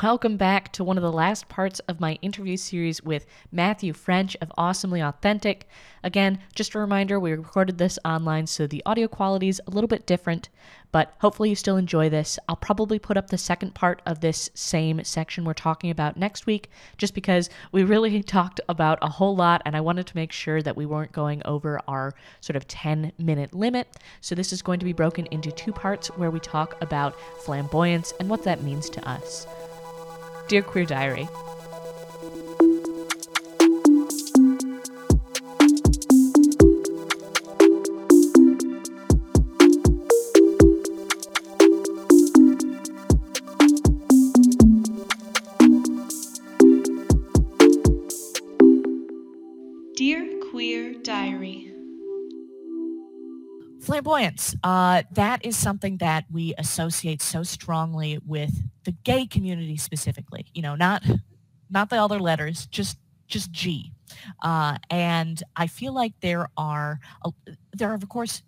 Welcome 0.00 0.38
back 0.38 0.72
to 0.72 0.84
one 0.84 0.96
of 0.96 1.02
the 1.02 1.12
last 1.12 1.50
parts 1.50 1.78
of 1.80 2.00
my 2.00 2.14
interview 2.22 2.56
series 2.56 3.02
with 3.02 3.26
Matthew 3.50 3.92
French 3.92 4.34
of 4.40 4.50
Awesomely 4.56 5.02
Authentic. 5.02 5.68
Again, 6.02 6.38
just 6.54 6.74
a 6.74 6.78
reminder, 6.78 7.20
we 7.20 7.32
recorded 7.32 7.76
this 7.76 7.98
online, 8.02 8.46
so 8.46 8.66
the 8.66 8.82
audio 8.86 9.06
quality 9.06 9.48
is 9.48 9.60
a 9.66 9.70
little 9.70 9.88
bit 9.88 10.06
different, 10.06 10.48
but 10.92 11.12
hopefully 11.18 11.50
you 11.50 11.54
still 11.54 11.76
enjoy 11.76 12.08
this. 12.08 12.38
I'll 12.48 12.56
probably 12.56 12.98
put 12.98 13.18
up 13.18 13.28
the 13.28 13.36
second 13.36 13.74
part 13.74 14.00
of 14.06 14.20
this 14.20 14.48
same 14.54 15.04
section 15.04 15.44
we're 15.44 15.52
talking 15.52 15.90
about 15.90 16.16
next 16.16 16.46
week, 16.46 16.70
just 16.96 17.14
because 17.14 17.50
we 17.70 17.84
really 17.84 18.22
talked 18.22 18.62
about 18.70 18.98
a 19.02 19.10
whole 19.10 19.36
lot, 19.36 19.60
and 19.66 19.76
I 19.76 19.82
wanted 19.82 20.06
to 20.06 20.16
make 20.16 20.32
sure 20.32 20.62
that 20.62 20.76
we 20.76 20.86
weren't 20.86 21.12
going 21.12 21.42
over 21.44 21.78
our 21.86 22.14
sort 22.40 22.56
of 22.56 22.66
10 22.66 23.12
minute 23.18 23.52
limit. 23.52 23.88
So 24.22 24.34
this 24.34 24.54
is 24.54 24.62
going 24.62 24.78
to 24.78 24.86
be 24.86 24.94
broken 24.94 25.26
into 25.26 25.52
two 25.52 25.72
parts 25.72 26.08
where 26.16 26.30
we 26.30 26.40
talk 26.40 26.80
about 26.80 27.14
flamboyance 27.44 28.14
and 28.18 28.30
what 28.30 28.44
that 28.44 28.62
means 28.62 28.88
to 28.88 29.06
us. 29.06 29.46
Dear 30.48 30.62
Queer 30.62 30.84
Diary, 30.84 31.28
Flamboyance. 53.82 54.54
Uh, 54.62 55.02
that 55.12 55.44
is 55.44 55.56
something 55.56 55.96
that 55.98 56.24
we 56.30 56.54
associate 56.56 57.20
so 57.20 57.42
strongly 57.42 58.18
with 58.24 58.62
the 58.84 58.92
gay 58.92 59.26
community 59.26 59.76
specifically. 59.76 60.46
You 60.54 60.62
know, 60.62 60.76
not 60.76 61.02
not 61.68 61.90
the 61.90 61.96
other 61.96 62.20
letters, 62.20 62.66
just 62.66 62.98
just 63.26 63.50
G. 63.50 63.92
Uh, 64.42 64.78
and 64.90 65.42
I 65.56 65.66
feel 65.66 65.92
like 65.92 66.12
there 66.20 66.48
are 66.56 67.00
uh, 67.24 67.32
there 67.72 67.90
are 67.90 67.94
of 67.94 68.08
course 68.08 68.42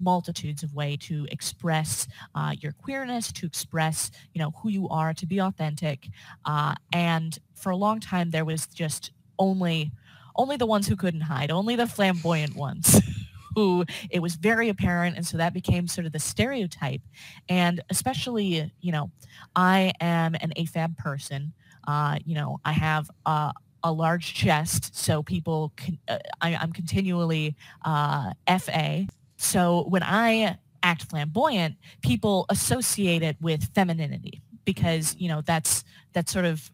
multitudes 0.00 0.62
of 0.62 0.74
way 0.74 0.96
to 0.96 1.26
express 1.30 2.06
uh, 2.34 2.54
your 2.60 2.72
queerness, 2.72 3.32
to 3.32 3.46
express 3.46 4.10
you 4.32 4.40
know 4.40 4.52
who 4.62 4.70
you 4.70 4.88
are, 4.88 5.12
to 5.14 5.26
be 5.26 5.38
authentic. 5.38 6.08
Uh, 6.46 6.74
and 6.92 7.38
for 7.54 7.70
a 7.70 7.76
long 7.76 8.00
time, 8.00 8.30
there 8.30 8.44
was 8.46 8.66
just 8.66 9.12
only 9.38 9.92
only 10.34 10.56
the 10.56 10.66
ones 10.66 10.86
who 10.86 10.96
couldn't 10.96 11.22
hide, 11.22 11.50
only 11.50 11.76
the 11.76 11.86
flamboyant 11.86 12.56
ones. 12.56 13.02
who 13.56 13.84
it 14.10 14.20
was 14.20 14.36
very 14.36 14.68
apparent 14.68 15.16
and 15.16 15.26
so 15.26 15.38
that 15.38 15.52
became 15.52 15.88
sort 15.88 16.06
of 16.06 16.12
the 16.12 16.20
stereotype. 16.20 17.00
And 17.48 17.82
especially 17.90 18.72
you 18.80 18.92
know 18.92 19.10
i 19.56 19.92
am 20.00 20.34
an 20.36 20.52
afab 20.56 20.96
person. 20.96 21.52
Uh, 21.88 22.18
you 22.24 22.34
know 22.34 22.60
i 22.64 22.72
have 22.72 23.10
uh, 23.26 23.52
a 23.82 23.92
large 23.92 24.34
chest 24.34 24.96
so 24.96 25.22
people 25.22 25.72
uh, 26.08 26.18
I, 26.40 26.50
am 26.50 26.72
continually 26.72 27.56
uh, 27.84 28.30
fa 28.58 29.06
so 29.36 29.84
when 29.88 30.02
i 30.02 30.58
act 30.82 31.02
flamboyant 31.04 31.76
people 32.02 32.46
associate 32.48 33.22
it 33.22 33.36
with 33.40 33.72
femininity 33.74 34.42
because 34.64 35.14
you 35.16 35.28
know 35.28 35.40
that's 35.42 35.84
that's 36.12 36.32
sort 36.32 36.44
of 36.44 36.70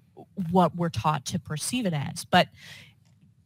what 0.51 0.75
we're 0.77 0.89
taught 0.89 1.25
to 1.27 1.39
perceive 1.39 1.87
it 1.87 1.93
as. 1.93 2.25
But 2.25 2.49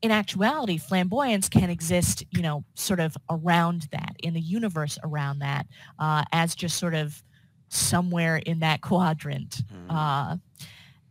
in 0.02 0.10
actuality, 0.10 0.78
flamboyance 0.78 1.48
can 1.48 1.70
exist, 1.70 2.24
you 2.30 2.42
know, 2.42 2.64
sort 2.74 3.00
of 3.00 3.16
around 3.30 3.88
that, 3.92 4.14
in 4.22 4.34
the 4.34 4.40
universe 4.40 4.98
around 5.02 5.38
that, 5.40 5.66
uh, 5.98 6.24
as 6.32 6.54
just 6.54 6.78
sort 6.78 6.94
of 6.94 7.22
somewhere 7.68 8.36
in 8.36 8.60
that 8.60 8.80
quadrant. 8.82 9.62
Mm. 9.72 9.86
Uh, 9.88 10.36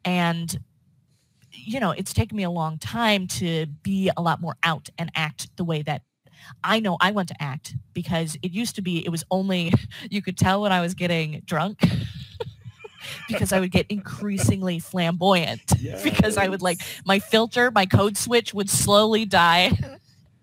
and, 0.03 0.59
you 1.51 1.79
know, 1.79 1.91
it's 1.91 2.13
taken 2.13 2.37
me 2.37 2.43
a 2.43 2.49
long 2.49 2.77
time 2.77 3.27
to 3.27 3.65
be 3.83 4.11
a 4.15 4.21
lot 4.21 4.39
more 4.39 4.55
out 4.63 4.89
and 4.97 5.11
act 5.15 5.49
the 5.57 5.63
way 5.63 5.81
that 5.81 6.01
I 6.63 6.79
know 6.79 6.97
I 7.01 7.11
want 7.11 7.29
to 7.29 7.41
act 7.41 7.75
because 7.93 8.37
it 8.43 8.51
used 8.51 8.75
to 8.75 8.81
be, 8.81 9.03
it 9.03 9.09
was 9.09 9.23
only, 9.31 9.73
you 10.11 10.21
could 10.21 10.37
tell 10.37 10.61
when 10.61 10.71
I 10.71 10.81
was 10.81 10.93
getting 10.93 11.41
drunk. 11.45 11.79
Because 13.27 13.53
I 13.53 13.59
would 13.59 13.71
get 13.71 13.85
increasingly 13.89 14.79
flamboyant 14.79 15.61
yes. 15.79 16.03
because 16.03 16.37
I 16.37 16.47
would 16.47 16.61
like 16.61 16.79
my 17.05 17.19
filter, 17.19 17.71
my 17.71 17.85
code 17.85 18.17
switch 18.17 18.53
would 18.53 18.69
slowly 18.69 19.25
die. 19.25 19.71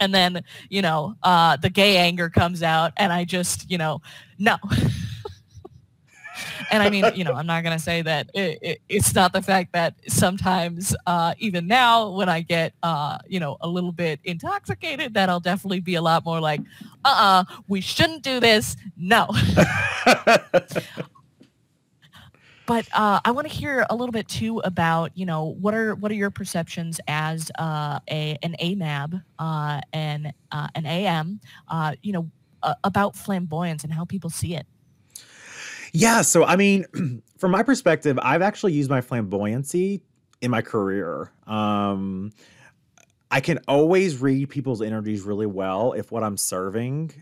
And 0.01 0.13
then, 0.13 0.43
you 0.69 0.83
know, 0.83 1.15
uh, 1.23 1.57
the 1.57 1.71
gay 1.71 1.97
anger 1.97 2.29
comes 2.29 2.63
out 2.63 2.93
and 2.97 3.13
I 3.13 3.25
just, 3.25 3.71
you 3.71 3.79
know, 3.79 4.03
no. 4.39 4.57
and 6.73 6.83
I 6.83 6.91
mean, 6.91 7.05
you 7.15 7.25
know, 7.25 7.35
I'm 7.35 7.47
not 7.47 7.63
going 7.63 7.77
to 7.77 7.83
say 7.83 8.03
that 8.03 8.31
it, 8.35 8.59
it, 8.63 8.83
it's 8.89 9.15
not 9.15 9.33
the 9.33 9.43
fact 9.43 9.73
that 9.73 9.95
sometimes, 10.09 10.95
uh, 11.07 11.35
even 11.39 11.67
now, 11.67 12.11
when 12.11 12.29
I 12.29 12.41
get, 12.41 12.75
uh, 12.83 13.19
you 13.29 13.41
know, 13.41 13.57
a 13.61 13.69
little 13.69 13.93
bit 13.93 14.21
intoxicated, 14.25 15.15
that 15.15 15.29
I'll 15.29 15.41
definitely 15.41 15.81
be 15.81 15.95
a 15.95 16.03
lot 16.03 16.25
more 16.25 16.41
like, 16.41 16.61
uh-uh, 17.05 17.45
we 17.69 17.81
shouldn't 17.81 18.23
do 18.23 18.41
this. 18.41 18.77
No. 18.97 19.29
but 22.73 22.89
uh, 22.95 23.21
I 23.23 23.33
want 23.33 23.47
to 23.47 23.53
hear 23.53 23.85
a 23.91 23.95
little 23.95 24.13
bit 24.13 24.29
too 24.29 24.61
about 24.61 25.11
you 25.15 25.27
know 25.27 25.57
what 25.61 25.75
are 25.75 25.95
what 25.95 26.11
are 26.11 26.15
your 26.15 26.31
perceptions 26.31 27.01
as 27.07 27.51
uh, 27.59 28.01
a 28.11 28.39
an 28.43 28.57
AMAB 28.59 29.23
uh, 29.39 29.81
and 29.93 30.33
uh, 30.51 30.69
an 30.75 30.87
AM 30.87 31.39
uh, 31.69 31.97
you 32.01 32.15
know 32.15 32.31
about 32.83 33.15
flamboyance 33.15 33.85
and 33.85 33.93
how 33.93 34.07
people 34.07 34.31
see 34.31 34.55
it. 34.55 34.67
Yeah, 35.93 36.23
so 36.23 36.45
I 36.45 36.57
mean, 36.57 36.87
from 37.37 37.51
my 37.51 37.63
perspective, 37.63 38.19
I've 38.23 38.41
actually 38.41 38.73
used 38.73 38.89
my 38.89 39.03
flamboyancy 39.03 40.01
in 40.41 40.51
my 40.51 40.63
career. 40.63 41.31
Um, 41.47 42.33
I 43.31 43.41
can 43.41 43.59
always 43.69 44.17
read 44.17 44.49
people's 44.49 44.81
energies 44.81 45.21
really 45.25 45.45
well 45.45 45.93
if 45.93 46.11
what 46.11 46.25
I'm 46.25 46.39
serving 46.39 47.13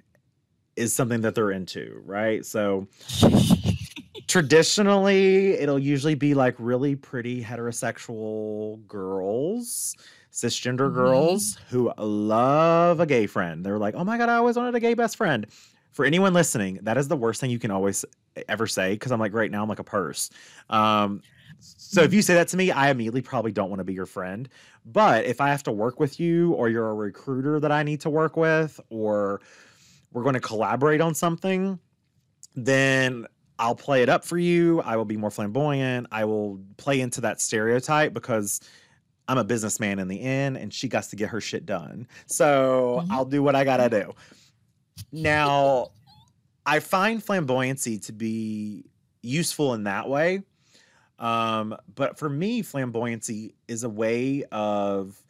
is 0.77 0.93
something 0.93 1.23
that 1.23 1.35
they're 1.35 1.51
into, 1.51 2.01
right? 2.05 2.47
So 2.47 2.87
traditionally 4.31 5.55
it'll 5.55 5.79
usually 5.79 6.15
be 6.15 6.35
like 6.35 6.55
really 6.61 6.95
pretty 6.95 7.43
heterosexual 7.43 8.87
girls 8.87 9.97
cisgender 10.33 10.87
mm-hmm. 10.87 10.95
girls 10.95 11.59
who 11.69 11.93
love 11.99 13.01
a 13.01 13.07
gay 13.07 13.27
friend. 13.27 13.67
They're 13.67 13.79
like 13.79 13.97
oh 13.97 14.05
my 14.05 14.17
god 14.19 14.29
i 14.29 14.37
always 14.37 14.57
wanted 14.57 14.77
a 14.77 14.81
gay 14.81 14.95
best 14.95 15.17
friend. 15.17 15.49
For 15.91 16.05
anyone 16.05 16.33
listening 16.33 16.79
that 16.83 16.97
is 16.97 17.09
the 17.09 17.17
worst 17.17 17.41
thing 17.41 17.51
you 17.51 17.59
can 17.59 17.73
always 17.73 18.05
ever 18.49 18.69
say 18.69 18.93
because 18.93 19.11
i'm 19.11 19.19
like 19.19 19.35
right 19.35 19.51
now 19.51 19.65
i'm 19.65 19.69
like 19.69 19.81
a 19.81 19.85
purse. 19.85 20.31
Um, 20.69 21.23
so 21.59 22.03
if 22.03 22.15
you 22.15 22.23
say 22.23 22.35
that 22.35 22.47
to 22.49 22.57
me 22.57 22.71
i 22.71 22.89
immediately 22.89 23.23
probably 23.23 23.51
don't 23.51 23.69
want 23.69 23.81
to 23.81 23.85
be 23.85 23.95
your 23.95 24.07
friend. 24.07 24.49
But 24.87 25.25
if 25.25 25.41
i 25.41 25.49
have 25.49 25.65
to 25.65 25.73
work 25.73 25.99
with 25.99 26.21
you 26.21 26.53
or 26.53 26.69
you're 26.69 26.89
a 26.89 26.95
recruiter 26.95 27.59
that 27.59 27.73
i 27.73 27.83
need 27.83 28.01
to 28.03 28.11
work 28.11 28.37
with 28.37 28.79
or 28.91 29.41
we're 30.13 30.23
going 30.23 30.35
to 30.35 30.41
collaborate 30.41 31.01
on 31.01 31.15
something 31.17 31.81
then 32.57 33.27
I'll 33.61 33.75
play 33.75 34.03
it 34.03 34.09
up 34.09 34.25
for 34.25 34.39
you. 34.39 34.81
I 34.81 34.97
will 34.97 35.05
be 35.05 35.19
more 35.19 35.31
flamboyant. 35.31 36.07
I 36.11 36.25
will 36.25 36.59
play 36.79 37.01
into 37.01 37.21
that 37.21 37.43
stereotype 37.43 38.15
because 38.15 38.59
I'm 39.29 39.37
a 39.37 39.45
businessman 39.45 39.99
in 39.99 40.09
the 40.09 40.19
end 40.19 40.57
and 40.57 40.73
she 40.73 40.89
got 40.89 41.05
to 41.05 41.17
get 41.17 41.29
her 41.29 41.43
shit 41.43 41.67
done. 41.67 42.09
So 42.25 43.01
mm-hmm. 43.03 43.13
I'll 43.13 43.27
do 43.27 43.43
what 43.43 43.55
I 43.55 43.65
got 43.65 43.77
to 43.77 43.91
do. 43.91 44.15
Now, 45.13 45.89
I 46.65 46.81
find 46.81 47.25
flamboyancy 47.25 48.05
to 48.07 48.13
be 48.15 48.87
useful 49.23 49.75
in 49.75 49.85
that 49.85 50.09
way. 50.09 50.43
Um, 51.19 51.77
but 51.95 52.19
for 52.19 52.31
me, 52.31 52.63
flamboyancy 52.63 53.53
is 53.69 53.85
a 53.85 53.91
way 53.91 54.45
of 54.51 55.23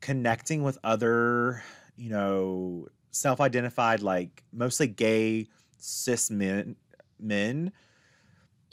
connecting 0.00 0.62
with 0.62 0.78
other, 0.84 1.64
you 1.96 2.10
know, 2.10 2.86
self 3.10 3.40
identified, 3.40 4.02
like 4.02 4.44
mostly 4.52 4.86
gay 4.86 5.48
cis 5.78 6.30
men 6.30 6.76
men 7.22 7.72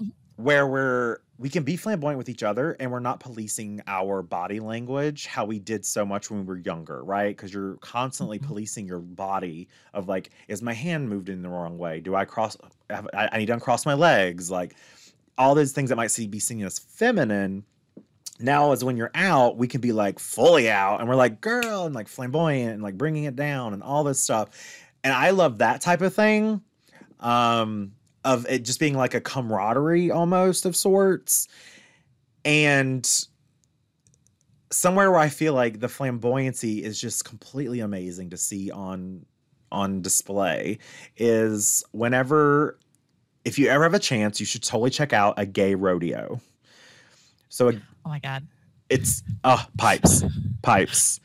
mm-hmm. 0.02 0.10
where 0.36 0.68
we're 0.68 1.20
we 1.40 1.50
can 1.50 1.64
be 1.64 1.78
flamboyant 1.78 2.18
with 2.18 2.28
each 2.28 2.44
other 2.44 2.76
and 2.82 2.92
we're 2.92 3.00
not 3.00 3.22
policing 3.22 3.82
our 3.88 4.22
body 4.22 4.60
language 4.60 5.26
how 5.26 5.46
we 5.46 5.58
did 5.58 5.86
so 5.86 6.06
much 6.06 6.30
when 6.30 6.42
we 6.42 6.46
were 6.46 6.58
younger 6.58 7.02
right? 7.04 7.36
Because 7.36 7.54
you're 7.54 7.76
constantly 7.78 8.38
mm-hmm. 8.38 8.48
policing 8.48 8.86
your 8.86 9.00
body 9.00 9.70
of 9.94 10.08
like 10.08 10.32
is 10.50 10.62
my 10.62 10.74
hand 10.74 11.10
moved 11.10 11.30
in 11.30 11.42
the 11.42 11.50
wrong 11.50 11.78
way? 11.78 12.02
Do 12.02 12.14
i 12.14 12.26
cross 12.26 12.58
I, 12.90 13.30
I 13.32 13.38
need 13.38 13.48
to 13.48 13.54
uncross 13.54 13.86
my 13.86 13.94
legs? 13.94 14.52
Like 14.52 14.76
all 15.38 15.56
those 15.56 15.72
things 15.72 15.90
that 15.90 15.96
might 15.96 16.12
see, 16.12 16.28
be 16.28 16.40
seen 16.40 16.62
as 16.64 16.78
feminine. 16.78 17.64
Now 18.42 18.74
as 18.74 18.84
when 18.84 18.98
you're 18.98 19.12
out 19.16 19.56
we 19.56 19.68
can 19.68 19.80
be 19.80 19.94
like 19.94 20.20
fully 20.20 20.70
out 20.70 21.00
and 21.00 21.08
we're 21.08 21.16
like 21.16 21.40
girl 21.40 21.86
and 21.86 21.96
like 21.96 22.10
flamboyant 22.10 22.74
and 22.74 22.84
like 22.84 22.98
bringing 22.98 23.24
it 23.24 23.38
down 23.38 23.74
and 23.74 23.82
all 23.82 24.04
this 24.04 24.22
stuff. 24.22 24.50
And 25.06 25.14
i 25.14 25.30
love 25.30 25.60
that 25.60 25.80
type 25.80 26.02
of 26.02 26.14
thing. 26.14 26.62
Um 27.22 27.94
of 28.26 28.46
it 28.50 28.64
just 28.64 28.80
being 28.80 28.96
like 28.96 29.14
a 29.14 29.22
camaraderie 29.22 30.12
almost 30.12 30.66
of 30.66 30.76
sorts. 30.76 31.48
And 32.46 33.08
somewhere 34.72 35.12
where 35.12 35.20
I 35.20 35.30
feel 35.30 35.54
like 35.54 35.80
the 35.80 35.88
flamboyancy 35.88 36.82
is 36.82 37.00
just 37.00 37.26
completely 37.26 37.80
amazing 37.80 38.30
to 38.32 38.38
see 38.38 38.72
on 38.72 39.26
on 39.72 40.02
display 40.02 40.80
is 41.18 41.84
whenever 41.92 42.80
if 43.46 43.60
you 43.60 43.68
ever 43.68 43.84
have 43.84 43.94
a 43.94 44.00
chance, 44.00 44.40
you 44.40 44.46
should 44.46 44.64
totally 44.64 44.90
check 44.90 45.14
out 45.14 45.36
a 45.38 45.46
gay 45.46 45.76
rodeo. 45.76 46.40
So 47.50 47.70
a, 47.70 47.74
Oh 48.06 48.10
my 48.10 48.20
god. 48.20 48.48
it's 48.90 49.24
uh 49.44 49.64
pipes, 49.78 50.24
pipes, 50.62 51.20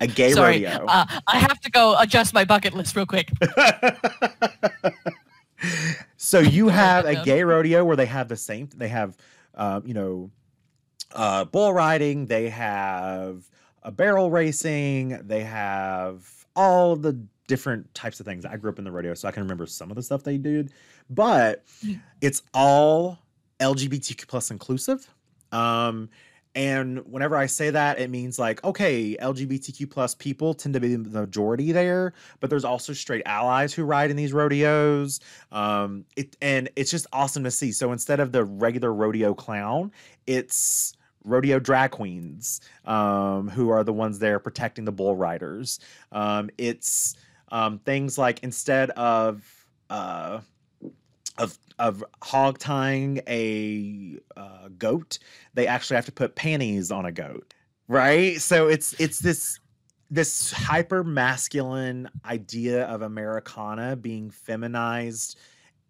a 0.00 0.06
gay 0.06 0.32
Sorry. 0.32 0.64
rodeo. 0.64 0.86
Uh, 0.86 1.06
I 1.26 1.38
have 1.38 1.60
to 1.60 1.70
go 1.70 1.96
adjust 1.98 2.34
my 2.34 2.44
bucket 2.44 2.74
list 2.74 2.94
real 2.96 3.06
quick. 3.06 3.30
so 6.26 6.38
you 6.40 6.68
have 6.82 7.04
a 7.04 7.22
gay 7.24 7.42
rodeo 7.44 7.84
where 7.84 7.96
they 7.96 8.06
have 8.06 8.28
the 8.28 8.36
same 8.36 8.68
they 8.76 8.88
have 8.88 9.16
um, 9.54 9.82
you 9.86 9.94
know 9.94 10.30
uh, 11.14 11.44
bull 11.44 11.72
riding 11.72 12.26
they 12.26 12.48
have 12.48 13.44
a 13.82 13.90
barrel 13.92 14.30
racing 14.30 15.18
they 15.26 15.44
have 15.44 16.28
all 16.56 16.92
of 16.92 17.02
the 17.02 17.12
different 17.46 17.92
types 17.94 18.18
of 18.20 18.26
things 18.26 18.44
i 18.44 18.56
grew 18.56 18.70
up 18.70 18.78
in 18.78 18.84
the 18.84 18.90
rodeo 18.90 19.14
so 19.14 19.28
i 19.28 19.30
can 19.30 19.42
remember 19.42 19.66
some 19.66 19.88
of 19.90 19.94
the 19.96 20.02
stuff 20.02 20.22
they 20.24 20.36
did 20.38 20.72
but 21.08 21.64
Mm. 21.84 22.00
it's 22.20 22.42
all 22.52 23.18
lgbtq 23.60 24.26
plus 24.26 24.50
inclusive 24.50 25.08
um, 25.52 26.08
and 26.56 27.00
whenever 27.04 27.36
I 27.36 27.44
say 27.44 27.68
that, 27.68 27.98
it 27.98 28.08
means 28.08 28.38
like, 28.38 28.64
okay, 28.64 29.14
LGBTQ 29.20 29.90
plus 29.90 30.14
people 30.14 30.54
tend 30.54 30.72
to 30.72 30.80
be 30.80 30.96
the 30.96 31.10
majority 31.10 31.70
there, 31.70 32.14
but 32.40 32.48
there's 32.48 32.64
also 32.64 32.94
straight 32.94 33.22
allies 33.26 33.74
who 33.74 33.84
ride 33.84 34.10
in 34.10 34.16
these 34.16 34.32
rodeos. 34.32 35.20
Um, 35.52 36.06
it 36.16 36.34
and 36.40 36.70
it's 36.74 36.90
just 36.90 37.06
awesome 37.12 37.44
to 37.44 37.50
see. 37.50 37.72
So 37.72 37.92
instead 37.92 38.20
of 38.20 38.32
the 38.32 38.42
regular 38.42 38.90
rodeo 38.94 39.34
clown, 39.34 39.92
it's 40.26 40.94
rodeo 41.24 41.58
drag 41.58 41.90
queens 41.90 42.62
um, 42.86 43.48
who 43.50 43.68
are 43.68 43.84
the 43.84 43.92
ones 43.92 44.18
there 44.18 44.38
protecting 44.38 44.86
the 44.86 44.92
bull 44.92 45.14
riders. 45.14 45.78
Um, 46.10 46.48
it's 46.56 47.16
um, 47.52 47.80
things 47.80 48.16
like 48.16 48.42
instead 48.42 48.88
of 48.92 49.44
uh, 49.90 50.40
of 51.38 51.58
of 51.78 52.02
hog 52.22 52.58
tying 52.58 53.20
a 53.28 54.18
uh, 54.36 54.68
goat, 54.78 55.18
they 55.54 55.66
actually 55.66 55.96
have 55.96 56.06
to 56.06 56.12
put 56.12 56.34
panties 56.34 56.90
on 56.90 57.06
a 57.06 57.12
goat, 57.12 57.54
right? 57.88 58.40
So 58.40 58.68
it's 58.68 58.94
it's 59.00 59.20
this 59.20 59.60
this 60.10 60.52
hyper 60.52 61.02
masculine 61.02 62.08
idea 62.24 62.84
of 62.84 63.02
Americana 63.02 63.96
being 63.96 64.30
feminized 64.30 65.38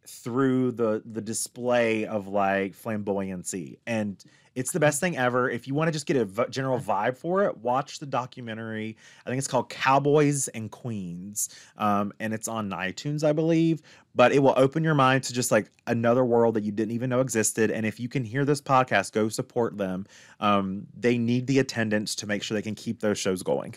through 0.07 0.73
the 0.73 1.03
the 1.05 1.21
display 1.21 2.07
of 2.07 2.29
like 2.29 2.73
flamboyancy 2.73 3.79
and 3.87 4.25
it's 4.57 4.73
the 4.73 4.81
best 4.81 4.99
thing 4.99 5.17
ever. 5.17 5.49
If 5.49 5.69
you 5.69 5.75
want 5.75 5.89
to 5.89 5.93
just 5.93 6.07
get 6.07 6.17
a 6.17 6.25
v- 6.25 6.47
general 6.51 6.81
vibe 6.81 7.17
for 7.17 7.45
it 7.45 7.57
watch 7.59 7.99
the 7.99 8.07
documentary. 8.07 8.97
I 9.25 9.31
think 9.31 9.39
it's 9.39 9.47
called 9.47 9.69
cowboys 9.69 10.49
and 10.49 10.71
queens 10.71 11.51
um, 11.77 12.13
and 12.21 12.33
it's 12.35 12.49
on 12.49 12.71
itunes 12.71 13.25
i 13.25 13.33
believe 13.33 13.83
but 14.15 14.33
it 14.33 14.39
will 14.39 14.55
open 14.57 14.83
your 14.83 14.95
mind 14.95 15.23
to 15.25 15.33
just 15.33 15.51
like 15.51 15.71
another 15.87 16.25
world 16.25 16.55
that 16.55 16.65
you 16.65 16.73
didn't 16.73 16.93
even 16.93 17.11
know 17.11 17.21
existed 17.21 17.71
and 17.71 17.85
if 17.85 18.01
you 18.01 18.09
can 18.09 18.25
hear 18.25 18.45
this 18.45 18.61
podcast 18.61 19.13
go 19.13 19.29
support 19.29 19.77
them. 19.77 20.07
Um, 20.41 20.87
they 20.99 21.19
need 21.19 21.47
the 21.47 21.59
attendance 21.59 22.15
to 22.17 22.27
make 22.27 22.43
sure 22.43 22.55
they 22.55 22.63
can 22.63 22.75
keep 22.75 23.01
those 23.01 23.19
shows 23.19 23.43
going 23.43 23.75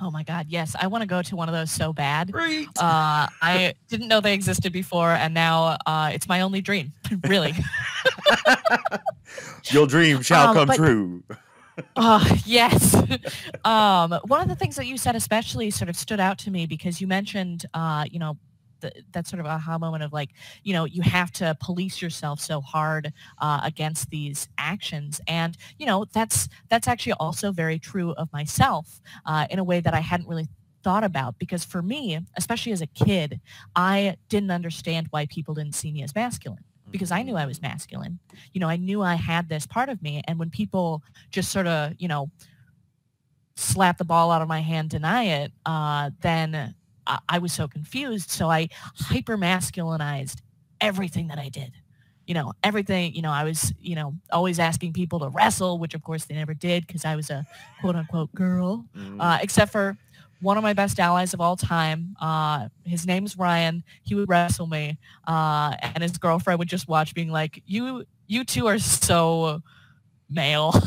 Oh 0.00 0.10
my 0.10 0.24
god, 0.24 0.46
yes. 0.48 0.74
I 0.80 0.88
want 0.88 1.02
to 1.02 1.06
go 1.06 1.22
to 1.22 1.36
one 1.36 1.48
of 1.48 1.54
those 1.54 1.70
so 1.70 1.92
bad. 1.92 2.32
Great. 2.32 2.66
Uh, 2.76 3.28
I 3.40 3.74
didn't 3.88 4.08
know 4.08 4.20
they 4.20 4.34
existed 4.34 4.72
before, 4.72 5.12
and 5.12 5.32
now 5.32 5.76
uh, 5.86 6.10
it's 6.12 6.26
my 6.28 6.40
only 6.40 6.60
dream. 6.60 6.92
really. 7.28 7.54
Your 9.70 9.86
dream 9.86 10.22
shall 10.22 10.48
Um, 10.48 10.54
come 10.56 10.66
but- 10.68 10.76
true. 10.76 11.22
Oh, 11.96 12.36
yes. 12.44 12.94
um, 13.64 14.12
one 14.26 14.40
of 14.42 14.48
the 14.48 14.54
things 14.56 14.76
that 14.76 14.86
you 14.86 14.98
said 14.98 15.16
especially 15.16 15.70
sort 15.70 15.88
of 15.88 15.96
stood 15.96 16.20
out 16.20 16.36
to 16.38 16.50
me 16.50 16.66
because 16.66 17.00
you 17.00 17.06
mentioned, 17.06 17.64
uh, 17.72 18.04
you 18.10 18.18
know, 18.18 18.36
the, 18.82 18.92
that 19.12 19.26
sort 19.26 19.40
of 19.40 19.46
aha 19.46 19.78
moment 19.78 20.02
of 20.02 20.12
like, 20.12 20.30
you 20.62 20.74
know, 20.74 20.84
you 20.84 21.00
have 21.02 21.32
to 21.32 21.56
police 21.60 22.02
yourself 22.02 22.40
so 22.40 22.60
hard 22.60 23.12
uh, 23.38 23.60
against 23.64 24.10
these 24.10 24.48
actions, 24.58 25.20
and 25.26 25.56
you 25.78 25.86
know, 25.86 26.04
that's 26.12 26.48
that's 26.68 26.86
actually 26.86 27.14
also 27.14 27.50
very 27.50 27.78
true 27.78 28.12
of 28.12 28.30
myself 28.32 29.00
uh, 29.24 29.46
in 29.48 29.58
a 29.58 29.64
way 29.64 29.80
that 29.80 29.94
I 29.94 30.00
hadn't 30.00 30.28
really 30.28 30.48
thought 30.82 31.04
about 31.04 31.38
because 31.38 31.64
for 31.64 31.80
me, 31.80 32.18
especially 32.36 32.72
as 32.72 32.82
a 32.82 32.86
kid, 32.86 33.40
I 33.74 34.16
didn't 34.28 34.50
understand 34.50 35.06
why 35.10 35.26
people 35.26 35.54
didn't 35.54 35.74
see 35.74 35.92
me 35.92 36.02
as 36.02 36.14
masculine 36.14 36.64
because 36.90 37.10
I 37.10 37.22
knew 37.22 37.36
I 37.36 37.46
was 37.46 37.62
masculine. 37.62 38.18
You 38.52 38.60
know, 38.60 38.68
I 38.68 38.76
knew 38.76 39.02
I 39.02 39.14
had 39.14 39.48
this 39.48 39.66
part 39.66 39.88
of 39.88 40.02
me. 40.02 40.22
And 40.26 40.38
when 40.38 40.50
people 40.50 41.02
just 41.30 41.50
sort 41.50 41.66
of, 41.66 41.94
you 41.98 42.08
know, 42.08 42.30
slap 43.56 43.98
the 43.98 44.04
ball 44.04 44.30
out 44.30 44.42
of 44.42 44.48
my 44.48 44.60
hand, 44.60 44.90
deny 44.90 45.24
it, 45.24 45.52
uh, 45.66 46.10
then 46.20 46.74
I, 47.06 47.18
I 47.28 47.38
was 47.38 47.52
so 47.52 47.68
confused. 47.68 48.30
So 48.30 48.50
I 48.50 48.68
hyper 48.96 49.36
masculinized 49.36 50.40
everything 50.80 51.28
that 51.28 51.38
I 51.38 51.48
did. 51.48 51.72
You 52.26 52.34
know, 52.34 52.52
everything, 52.62 53.14
you 53.14 53.22
know, 53.22 53.30
I 53.32 53.44
was, 53.44 53.72
you 53.80 53.94
know, 53.96 54.14
always 54.30 54.58
asking 54.60 54.92
people 54.92 55.18
to 55.20 55.28
wrestle, 55.28 55.78
which 55.78 55.94
of 55.94 56.02
course 56.02 56.24
they 56.24 56.34
never 56.34 56.54
did 56.54 56.86
because 56.86 57.04
I 57.04 57.16
was 57.16 57.30
a 57.30 57.44
quote 57.80 57.96
unquote 57.96 58.32
girl 58.34 58.84
Mm. 58.96 59.16
uh, 59.20 59.38
except 59.42 59.72
for 59.72 59.96
one 60.40 60.56
of 60.56 60.62
my 60.62 60.72
best 60.72 60.98
allies 60.98 61.34
of 61.34 61.40
all 61.40 61.56
time. 61.56 62.16
Uh, 62.20 62.68
his 62.84 63.06
name's 63.06 63.36
Ryan. 63.38 63.84
He 64.02 64.14
would 64.16 64.28
wrestle 64.28 64.66
me, 64.66 64.98
uh, 65.26 65.74
and 65.80 66.02
his 66.02 66.16
girlfriend 66.18 66.58
would 66.58 66.68
just 66.68 66.88
watch, 66.88 67.14
being 67.14 67.30
like, 67.30 67.62
"You, 67.66 68.04
you 68.26 68.44
two 68.44 68.66
are 68.66 68.78
so 68.80 69.62
male." 70.28 70.74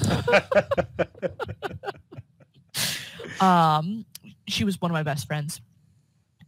um, 3.40 4.06
she 4.48 4.64
was 4.64 4.80
one 4.82 4.92
of 4.92 4.94
my 4.94 5.04
best 5.04 5.28
friends, 5.28 5.62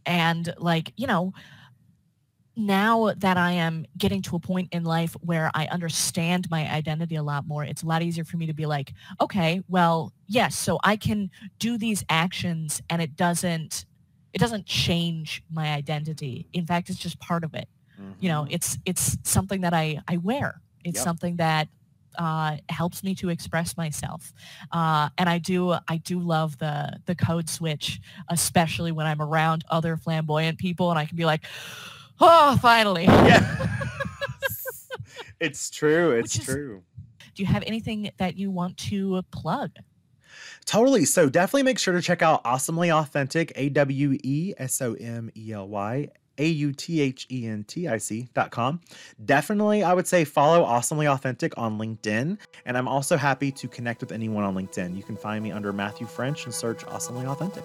and 0.08 0.52
like 0.58 0.92
you 0.96 1.06
know. 1.06 1.32
Now 2.56 3.12
that 3.18 3.36
I 3.36 3.52
am 3.52 3.86
getting 3.96 4.20
to 4.22 4.34
a 4.34 4.40
point 4.40 4.70
in 4.72 4.82
life 4.82 5.12
where 5.20 5.48
I 5.54 5.66
understand 5.68 6.50
my 6.50 6.68
identity 6.68 7.14
a 7.14 7.22
lot 7.22 7.46
more, 7.46 7.62
it's 7.62 7.84
a 7.84 7.86
lot 7.86 8.02
easier 8.02 8.24
for 8.24 8.36
me 8.36 8.46
to 8.46 8.52
be 8.52 8.66
like, 8.66 8.94
okay, 9.20 9.62
well, 9.68 10.12
yes, 10.26 10.56
so 10.56 10.80
I 10.82 10.96
can 10.96 11.30
do 11.60 11.78
these 11.78 12.04
actions 12.08 12.82
and 12.90 13.00
it 13.00 13.14
doesn't 13.14 13.86
it 14.32 14.38
doesn't 14.40 14.66
change 14.66 15.42
my 15.48 15.72
identity. 15.72 16.48
In 16.52 16.66
fact, 16.66 16.90
it's 16.90 16.98
just 16.98 17.20
part 17.20 17.44
of 17.44 17.54
it. 17.54 17.68
You 18.18 18.28
know, 18.28 18.44
Mhm. 18.44 18.48
it's 18.50 18.76
it's 18.84 19.16
something 19.22 19.60
that 19.60 19.72
I 19.72 20.00
I 20.08 20.16
wear. 20.16 20.60
It's 20.84 20.98
Yep. 20.98 21.04
something 21.04 21.36
that 21.36 21.68
uh, 22.18 22.56
helps 22.68 23.02
me 23.02 23.14
to 23.16 23.28
express 23.30 23.76
myself, 23.76 24.32
uh, 24.72 25.08
and 25.16 25.28
I 25.28 25.38
do 25.38 25.72
I 25.88 25.96
do 25.98 26.18
love 26.18 26.58
the 26.58 26.98
the 27.06 27.14
code 27.14 27.48
switch, 27.48 28.00
especially 28.28 28.92
when 28.92 29.06
I'm 29.06 29.22
around 29.22 29.64
other 29.70 29.96
flamboyant 29.96 30.58
people, 30.58 30.90
and 30.90 30.98
I 30.98 31.06
can 31.06 31.16
be 31.16 31.24
like, 31.24 31.44
oh, 32.20 32.58
finally. 32.60 33.04
yeah. 33.06 33.66
it's 35.40 35.70
true. 35.70 36.12
It's 36.12 36.38
is- 36.38 36.44
true. 36.44 36.82
Do 37.34 37.42
you 37.42 37.46
have 37.46 37.62
anything 37.66 38.10
that 38.18 38.36
you 38.36 38.50
want 38.50 38.76
to 38.78 39.22
plug? 39.30 39.70
Totally. 40.64 41.04
So 41.04 41.28
definitely 41.28 41.62
make 41.62 41.78
sure 41.78 41.94
to 41.94 42.02
check 42.02 42.20
out 42.20 42.42
Awesomely 42.44 42.90
Authentic, 42.90 43.52
A 43.54 43.68
W 43.68 44.18
E 44.24 44.54
S 44.58 44.82
O 44.82 44.94
M 44.94 45.30
E 45.36 45.52
L 45.52 45.68
Y 45.68 46.08
A 46.38 46.46
U 46.46 46.72
T 46.72 47.00
H 47.00 47.26
E 47.30 47.46
N 47.46 47.64
T 47.64 47.88
I 47.88 47.98
C 47.98 48.28
dot 48.34 48.50
com. 48.50 48.80
Definitely, 49.24 49.82
I 49.82 49.92
would 49.92 50.06
say 50.06 50.24
follow 50.24 50.62
Awesomely 50.62 51.06
Authentic 51.06 51.56
on 51.56 51.78
LinkedIn. 51.78 52.38
And 52.64 52.78
I'm 52.78 52.88
also 52.88 53.16
happy 53.16 53.50
to 53.52 53.68
connect 53.68 54.00
with 54.00 54.12
anyone 54.12 54.44
on 54.44 54.54
LinkedIn. 54.54 54.96
You 54.96 55.02
can 55.02 55.16
find 55.16 55.42
me 55.42 55.52
under 55.52 55.72
Matthew 55.72 56.06
French 56.06 56.44
and 56.44 56.54
search 56.54 56.84
Awesomely 56.86 57.26
Authentic. 57.26 57.64